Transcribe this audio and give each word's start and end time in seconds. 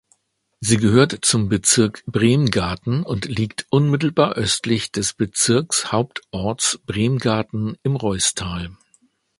Sie 0.61 0.77
gehört 0.77 1.19
zum 1.25 1.47
Bezirk 1.47 2.01
Bremgarten 2.07 3.03
und 3.03 3.25
liegt 3.25 3.67
unmittelbar 3.69 4.31
östlich 4.33 4.91
des 4.91 5.13
Bezirkshauptorts 5.13 6.79
Bremgarten 6.87 7.77
im 7.83 7.95
Reusstal. 7.97 8.75